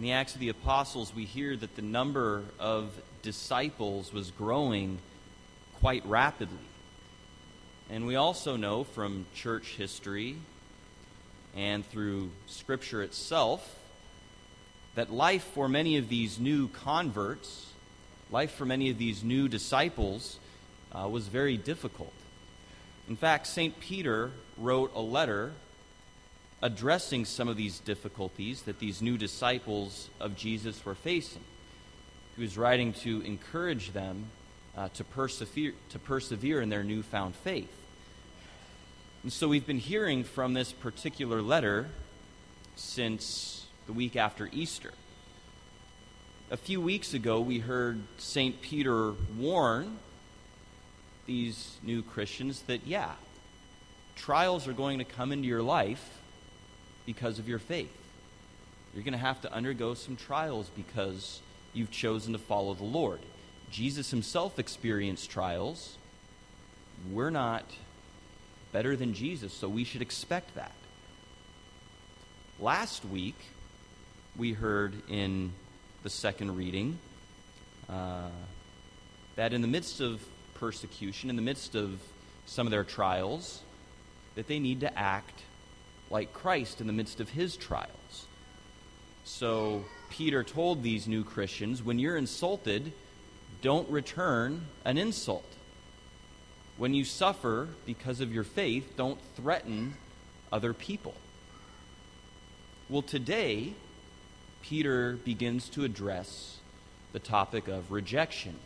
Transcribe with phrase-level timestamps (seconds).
[0.00, 4.98] In the Acts of the Apostles, we hear that the number of disciples was growing
[5.78, 6.56] quite rapidly.
[7.90, 10.36] And we also know from church history
[11.54, 13.78] and through Scripture itself
[14.94, 17.70] that life for many of these new converts,
[18.30, 20.38] life for many of these new disciples,
[20.92, 22.14] uh, was very difficult.
[23.06, 23.78] In fact, St.
[23.80, 25.52] Peter wrote a letter
[26.62, 31.42] addressing some of these difficulties that these new disciples of Jesus were facing.
[32.36, 34.26] He was writing to encourage them
[34.76, 37.72] uh, to, persevere, to persevere in their newfound faith.
[39.22, 41.88] And so we've been hearing from this particular letter
[42.76, 44.92] since the week after Easter.
[46.50, 48.60] A few weeks ago, we heard St.
[48.60, 49.98] Peter warn
[51.26, 53.12] these new Christians that, yeah,
[54.16, 56.19] trials are going to come into your life
[57.12, 57.90] because of your faith.
[58.94, 61.40] You're going to have to undergo some trials because
[61.74, 63.18] you've chosen to follow the Lord.
[63.72, 65.98] Jesus himself experienced trials.
[67.10, 67.64] We're not
[68.70, 70.70] better than Jesus, so we should expect that.
[72.60, 73.34] Last week,
[74.36, 75.50] we heard in
[76.04, 76.96] the second reading
[77.88, 78.28] uh,
[79.34, 80.24] that in the midst of
[80.54, 82.00] persecution, in the midst of
[82.46, 83.62] some of their trials,
[84.36, 85.42] that they need to act
[86.10, 88.26] like Christ in the midst of his trials.
[89.24, 92.92] So Peter told these new Christians when you're insulted,
[93.62, 95.44] don't return an insult.
[96.76, 99.94] When you suffer because of your faith, don't threaten
[100.52, 101.14] other people.
[102.88, 103.74] Well, today,
[104.62, 106.56] Peter begins to address
[107.12, 108.56] the topic of rejection.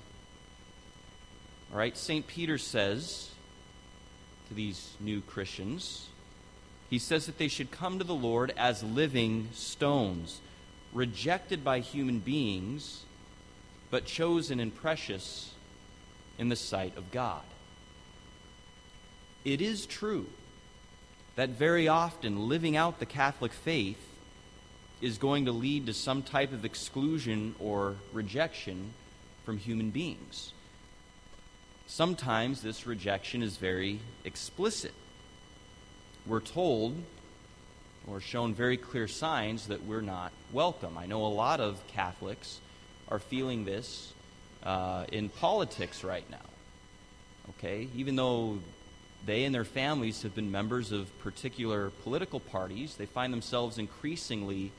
[1.72, 2.26] All right, St.
[2.26, 3.30] Peter says
[4.48, 6.08] to these new Christians,
[6.94, 10.40] he says that they should come to the Lord as living stones,
[10.92, 13.02] rejected by human beings,
[13.90, 15.54] but chosen and precious
[16.38, 17.42] in the sight of God.
[19.44, 20.26] It is true
[21.34, 23.98] that very often living out the Catholic faith
[25.00, 28.92] is going to lead to some type of exclusion or rejection
[29.44, 30.52] from human beings.
[31.88, 34.94] Sometimes this rejection is very explicit
[36.26, 36.96] we're told
[38.06, 40.98] or shown very clear signs that we're not welcome.
[40.98, 42.60] I know a lot of Catholics
[43.08, 44.12] are feeling this
[44.62, 46.38] uh, in politics right now.
[47.50, 47.88] Okay?
[47.94, 48.58] Even though
[49.26, 54.70] they and their families have been members of particular political parties, they find themselves increasingly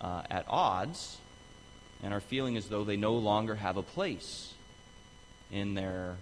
[0.00, 1.18] uh, at odds
[2.02, 4.52] and are feeling as though they no longer have a place
[5.50, 6.16] in their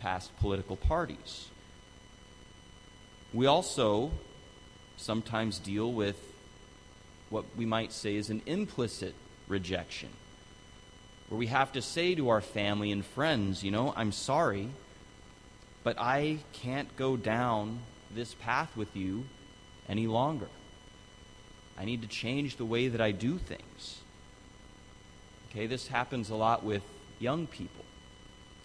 [0.00, 1.48] past political parties.
[3.32, 4.10] We also
[4.96, 6.16] sometimes deal with
[7.30, 9.14] what we might say is an implicit
[9.46, 10.08] rejection,
[11.28, 14.68] where we have to say to our family and friends, you know, I'm sorry,
[15.84, 17.78] but I can't go down
[18.12, 19.24] this path with you
[19.88, 20.48] any longer.
[21.78, 24.00] I need to change the way that I do things.
[25.50, 26.82] Okay, this happens a lot with
[27.18, 27.84] young people.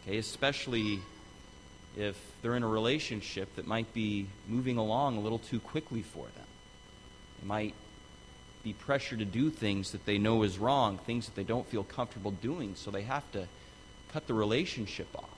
[0.03, 0.99] Okay, especially
[1.95, 6.25] if they're in a relationship that might be moving along a little too quickly for
[6.25, 6.47] them.
[7.41, 7.73] They might
[8.63, 11.83] be pressured to do things that they know is wrong, things that they don't feel
[11.83, 13.47] comfortable doing, so they have to
[14.11, 15.29] cut the relationship off.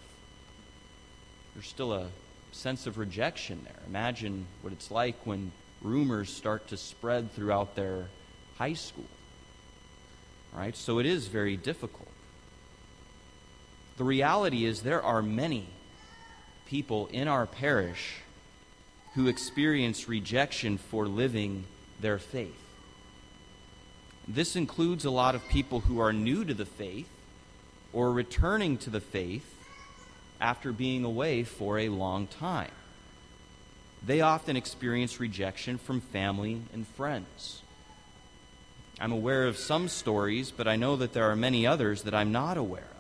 [1.54, 2.08] There's still a
[2.52, 3.80] sense of rejection there.
[3.88, 5.52] Imagine what it's like when
[5.82, 8.08] rumors start to spread throughout their
[8.58, 9.06] high school.
[10.54, 10.76] All right?
[10.76, 12.08] So it is very difficult.
[13.98, 15.68] The reality is there are many
[16.68, 18.18] people in our parish
[19.16, 21.64] who experience rejection for living
[22.00, 22.60] their faith.
[24.28, 27.10] This includes a lot of people who are new to the faith
[27.94, 29.56] or returning to the faith
[30.40, 32.72] after being away for a long time.
[34.06, 37.62] They often experience rejection from family and friends.
[39.00, 42.32] I'm aware of some stories, but I know that there are many others that I'm
[42.32, 42.97] not aware of.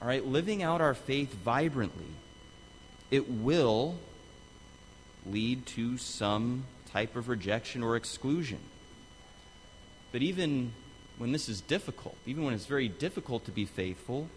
[0.00, 2.06] All right, living out our faith vibrantly,
[3.10, 3.98] it will
[5.26, 8.58] lead to some type of rejection or exclusion.
[10.12, 10.72] But even
[11.18, 14.28] when this is difficult, even when it's very difficult to be faithful,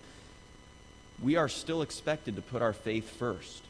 [1.22, 3.64] we are still expected to put our faith first.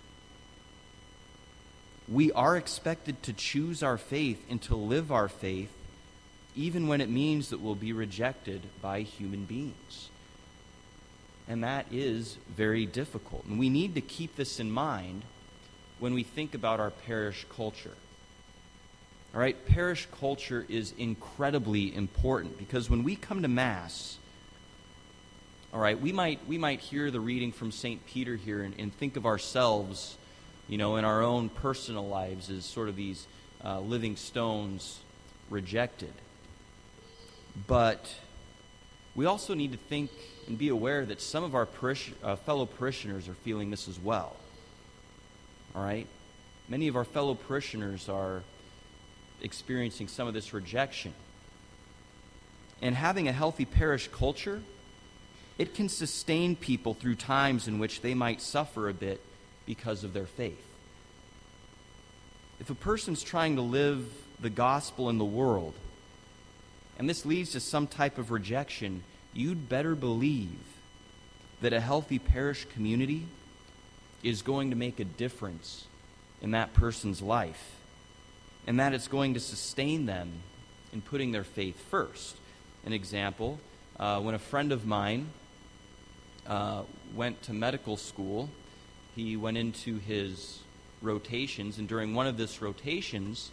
[2.07, 5.71] We are expected to choose our faith and to live our faith,
[6.55, 10.09] even when it means that we'll be rejected by human beings.
[11.47, 13.45] And that is very difficult.
[13.45, 15.23] And we need to keep this in mind
[15.99, 17.95] when we think about our parish culture.
[19.33, 24.17] All right, parish culture is incredibly important because when we come to Mass,
[25.73, 28.05] all right, we might, we might hear the reading from St.
[28.05, 30.17] Peter here and, and think of ourselves,
[30.69, 33.25] you know, in our own personal lives as sort of these
[33.65, 34.99] uh, living stones
[35.49, 36.13] rejected.
[37.65, 38.13] But
[39.15, 40.09] we also need to think
[40.47, 43.99] and be aware that some of our parish, uh, fellow parishioners are feeling this as
[43.99, 44.35] well.
[45.75, 46.07] All right?
[46.67, 48.43] Many of our fellow parishioners are
[49.41, 51.13] experiencing some of this rejection.
[52.81, 54.61] And having a healthy parish culture,
[55.57, 59.21] it can sustain people through times in which they might suffer a bit
[59.65, 60.61] because of their faith.
[62.59, 64.05] If a person's trying to live
[64.39, 65.73] the gospel in the world,
[66.97, 69.03] and this leads to some type of rejection,
[69.33, 70.59] you'd better believe
[71.61, 73.25] that a healthy parish community
[74.21, 75.87] is going to make a difference
[76.41, 77.75] in that person's life
[78.67, 80.31] and that it's going to sustain them
[80.91, 82.35] in putting their faith first.
[82.85, 83.59] An example
[83.99, 85.27] uh, when a friend of mine
[86.47, 86.83] uh,
[87.15, 88.49] went to medical school,
[89.15, 90.59] he went into his
[91.01, 93.51] rotations, and during one of these rotations,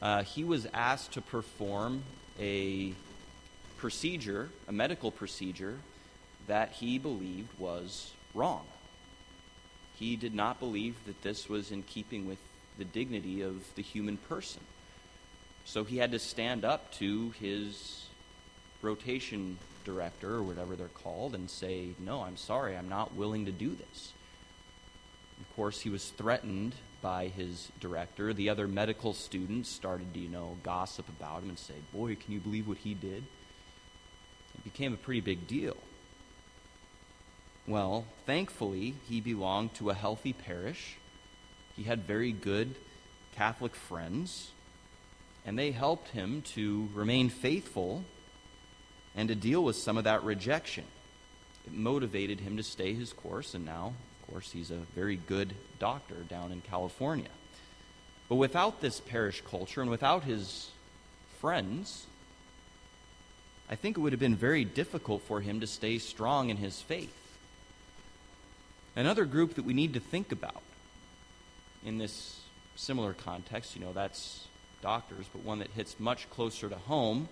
[0.00, 2.02] uh, he was asked to perform
[2.38, 2.94] a
[3.76, 5.78] procedure, a medical procedure,
[6.46, 8.64] that he believed was wrong.
[9.98, 12.38] He did not believe that this was in keeping with
[12.78, 14.62] the dignity of the human person.
[15.64, 18.06] So he had to stand up to his
[18.80, 23.52] rotation director, or whatever they're called, and say, No, I'm sorry, I'm not willing to
[23.52, 24.12] do this.
[25.40, 28.32] Of course, he was threatened by his director.
[28.32, 32.32] The other medical students started to, you know, gossip about him and say, Boy, can
[32.32, 33.24] you believe what he did?
[34.54, 35.76] It became a pretty big deal.
[37.66, 40.96] Well, thankfully, he belonged to a healthy parish.
[41.76, 42.74] He had very good
[43.34, 44.50] Catholic friends,
[45.44, 48.04] and they helped him to remain faithful
[49.14, 50.84] and to deal with some of that rejection.
[51.66, 55.54] It motivated him to stay his course, and now, of course, he's a very good
[55.78, 57.28] doctor down in California.
[58.28, 60.70] But without this parish culture and without his
[61.40, 62.06] friends,
[63.68, 66.80] I think it would have been very difficult for him to stay strong in his
[66.80, 67.14] faith.
[68.94, 70.62] Another group that we need to think about
[71.84, 72.40] in this
[72.76, 74.46] similar context, you know, that's
[74.82, 77.28] doctors, but one that hits much closer to home,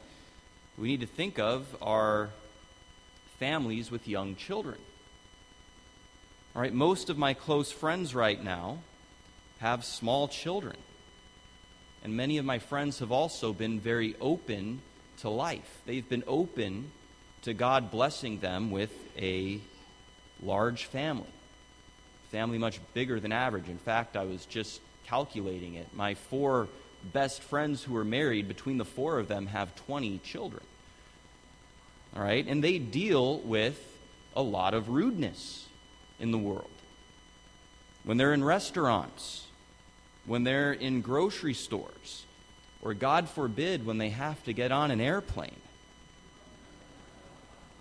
[0.79, 2.31] we need to think of are
[3.39, 4.79] families with young children.
[6.55, 8.79] All right, most of my close friends right now
[9.61, 10.77] have small children.
[12.03, 14.81] And many of my friends have also been very open
[15.21, 15.81] to life.
[15.87, 16.91] They've been open
[17.43, 19.61] to God blessing them with a
[20.43, 21.29] large family.
[22.33, 23.69] Family much bigger than average.
[23.69, 25.87] In fact, I was just calculating it.
[25.95, 26.67] My four
[27.13, 30.65] best friends who are married, between the four of them, have 20 children.
[32.17, 32.45] All right?
[32.45, 33.79] And they deal with
[34.35, 35.69] a lot of rudeness
[36.21, 36.71] in the world.
[38.05, 39.47] When they're in restaurants,
[40.27, 42.25] when they're in grocery stores,
[42.83, 45.57] or God forbid, when they have to get on an airplane.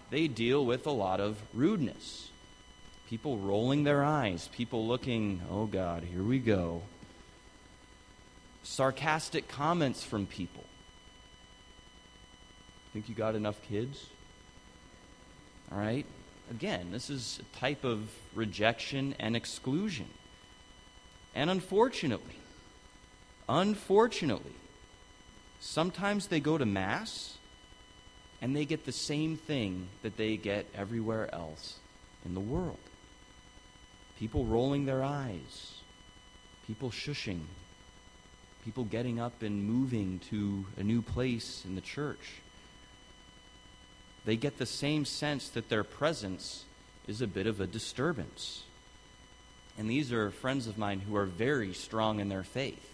[0.09, 2.29] They deal with a lot of rudeness.
[3.09, 6.81] People rolling their eyes, people looking, oh God, here we go.
[8.63, 10.63] Sarcastic comments from people.
[12.93, 14.07] Think you got enough kids?
[15.71, 16.05] All right?
[16.49, 20.07] Again, this is a type of rejection and exclusion.
[21.35, 22.37] And unfortunately,
[23.47, 24.55] unfortunately,
[25.59, 27.37] sometimes they go to Mass
[28.41, 31.77] and they get the same thing that they get everywhere else
[32.25, 32.77] in the world
[34.19, 35.75] people rolling their eyes,
[36.67, 37.39] people shushing,
[38.65, 42.41] people getting up and moving to a new place in the church
[44.25, 46.65] they get the same sense that their presence
[47.07, 48.63] is a bit of a disturbance.
[49.77, 52.85] And these are friends of mine who are very strong in their faith.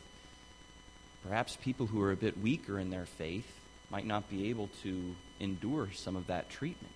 [1.27, 3.51] Perhaps people who are a bit weaker in their faith
[3.89, 6.93] might not be able to endure some of that treatment.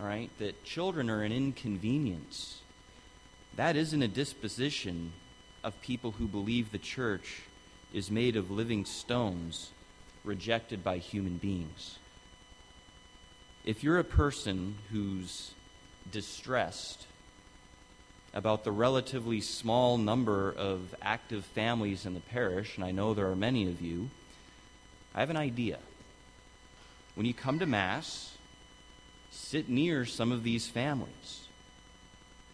[0.00, 0.30] All right?
[0.38, 2.60] That children are an inconvenience.
[3.56, 5.12] That isn't a disposition
[5.62, 7.42] of people who believe the church
[7.92, 9.70] is made of living stones
[10.24, 11.98] rejected by human beings
[13.64, 15.52] if you're a person who's
[16.10, 17.06] distressed
[18.34, 23.30] about the relatively small number of active families in the parish, and I know there
[23.30, 24.10] are many of you,
[25.14, 25.78] I have an idea.
[27.14, 28.36] When you come to Mass,
[29.30, 31.46] sit near some of these families.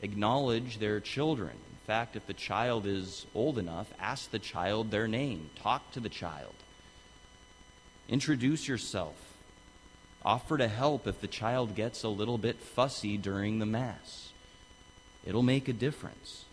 [0.03, 1.51] Acknowledge their children.
[1.51, 6.01] In fact, if the child is old enough, ask the child their name, talk to
[6.01, 6.55] the child,
[8.09, 9.30] introduce yourself,
[10.25, 14.33] offer to help if the child gets a little bit fussy during the Mass.
[15.25, 16.45] It'll make a difference.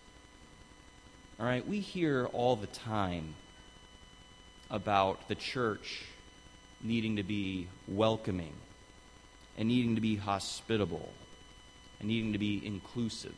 [1.39, 3.35] All right, we hear all the time
[4.69, 6.05] about the church
[6.81, 8.53] needing to be welcoming
[9.57, 11.11] and needing to be hospitable
[11.99, 13.35] and needing to be inclusive.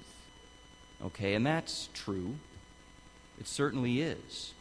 [1.03, 2.35] Okay, and that's true.
[3.39, 4.53] It certainly is.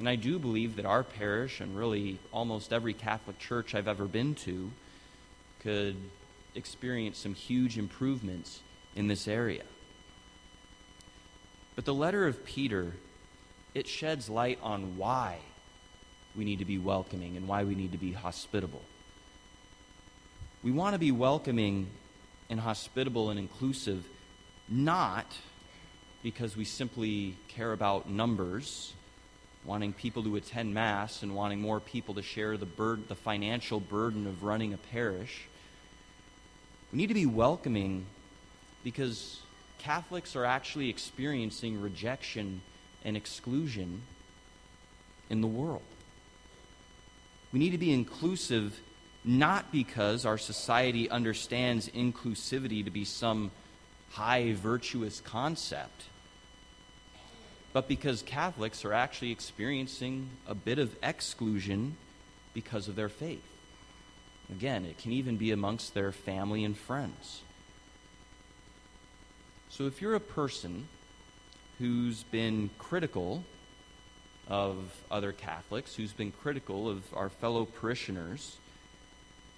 [0.00, 4.06] And I do believe that our parish and really almost every Catholic church I've ever
[4.06, 4.70] been to
[5.60, 5.94] could
[6.54, 8.60] experience some huge improvements
[8.96, 9.62] in this area.
[11.76, 12.94] But the letter of Peter,
[13.74, 15.36] it sheds light on why
[16.34, 18.82] we need to be welcoming and why we need to be hospitable.
[20.62, 21.88] We want to be welcoming
[22.48, 24.06] and hospitable and inclusive
[24.66, 25.26] not
[26.22, 28.94] because we simply care about numbers,
[29.64, 33.80] wanting people to attend Mass and wanting more people to share the, burden, the financial
[33.80, 35.46] burden of running a parish.
[36.92, 38.06] We need to be welcoming
[38.82, 39.40] because
[39.78, 42.62] Catholics are actually experiencing rejection
[43.04, 44.02] and exclusion
[45.28, 45.82] in the world.
[47.52, 48.78] We need to be inclusive
[49.24, 53.50] not because our society understands inclusivity to be some
[54.10, 56.04] high virtuous concept,
[57.72, 61.96] but because Catholics are actually experiencing a bit of exclusion
[62.52, 63.44] because of their faith.
[64.50, 67.42] Again, it can even be amongst their family and friends.
[69.68, 70.88] So if you're a person
[71.78, 73.44] who's been critical
[74.48, 74.76] of
[75.10, 78.56] other Catholics, who's been critical of our fellow parishioners,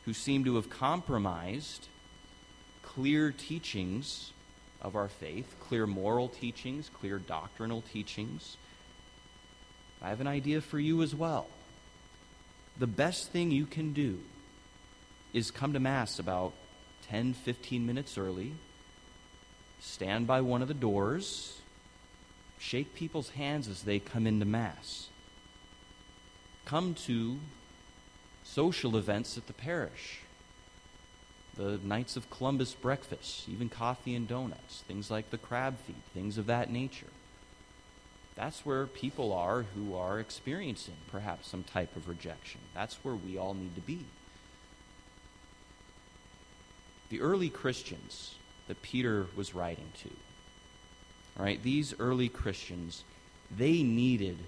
[0.04, 1.86] who seem to have compromised
[2.82, 4.32] clear teachings
[4.82, 8.56] of our faith, clear moral teachings, clear doctrinal teachings.
[10.02, 11.46] I have an idea for you as well.
[12.78, 14.18] The best thing you can do
[15.32, 16.52] is come to Mass about
[17.08, 18.52] 10, 15 minutes early,
[19.80, 21.60] stand by one of the doors,
[22.58, 25.08] shake people's hands as they come into Mass.
[26.64, 27.38] Come to
[28.44, 30.21] social events at the parish
[31.56, 36.38] the Knights of Columbus breakfast, even coffee and donuts, things like the crab feed, things
[36.38, 37.08] of that nature.
[38.34, 42.60] That's where people are who are experiencing perhaps some type of rejection.
[42.74, 44.04] That's where we all need to be.
[47.10, 48.36] The early Christians
[48.68, 50.10] that Peter was writing to,
[51.36, 53.04] right, these early Christians,
[53.54, 54.38] they needed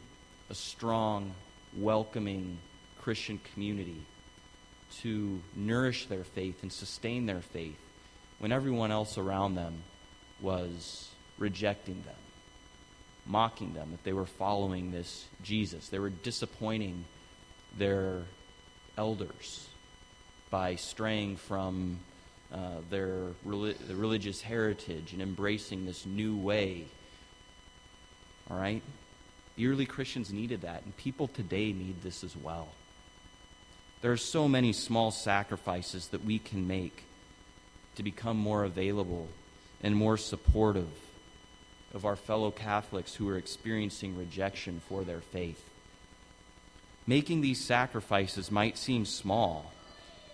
[0.49, 1.35] a strong,
[1.77, 2.57] welcoming
[3.03, 4.01] Christian community
[5.03, 7.79] to nourish their faith and sustain their faith
[8.39, 9.75] when everyone else around them
[10.41, 11.09] was
[11.39, 12.15] rejecting them,
[13.27, 15.89] mocking them, that they were following this Jesus.
[15.89, 17.05] They were disappointing
[17.77, 18.23] their
[18.97, 19.69] elders
[20.51, 21.99] by straying from
[22.53, 26.85] uh, their religious heritage and embracing this new way.
[28.51, 28.83] All right?
[29.61, 32.69] Early Christians needed that, and people today need this as well.
[34.05, 37.05] There are so many small sacrifices that we can make
[37.97, 39.29] to become more available
[39.83, 40.91] and more supportive
[41.95, 45.65] of our fellow Catholics who are experiencing rejection for their faith.
[47.07, 49.73] Making these sacrifices might seem small,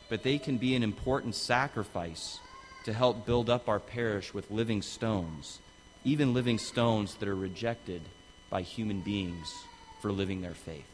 [0.08, 2.40] but they can be an important sacrifice
[2.86, 5.60] to help build up our parish with living stones,
[6.02, 8.02] even living stones that are rejected
[8.50, 9.54] by human beings
[10.02, 10.90] for living their faith.